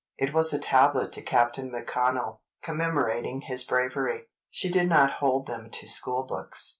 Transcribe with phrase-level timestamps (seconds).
[0.17, 4.29] It was a tablet to Captain McConnell, commemorating his bravery.
[4.49, 6.69] She did not hold them to schoolbooks.